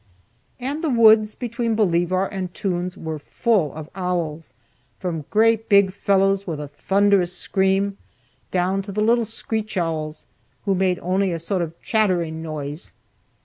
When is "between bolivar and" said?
1.35-2.51